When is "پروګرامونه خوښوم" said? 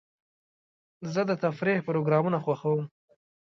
1.87-2.81